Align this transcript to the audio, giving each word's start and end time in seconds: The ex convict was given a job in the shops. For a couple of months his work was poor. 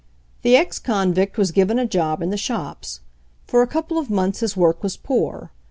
The 0.41 0.55
ex 0.55 0.79
convict 0.79 1.37
was 1.37 1.51
given 1.51 1.77
a 1.77 1.85
job 1.85 2.23
in 2.23 2.31
the 2.31 2.35
shops. 2.35 3.01
For 3.45 3.61
a 3.61 3.67
couple 3.67 3.99
of 3.99 4.09
months 4.09 4.39
his 4.39 4.57
work 4.57 4.81
was 4.81 4.97
poor. 4.97 5.51